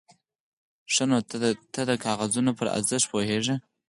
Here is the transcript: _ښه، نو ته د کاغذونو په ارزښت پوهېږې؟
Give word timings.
_ښه، 0.93 1.03
نو 1.11 1.17
ته 1.75 1.81
د 1.89 1.91
کاغذونو 2.05 2.51
په 2.59 2.63
ارزښت 2.77 3.05
پوهېږې؟ 3.11 3.55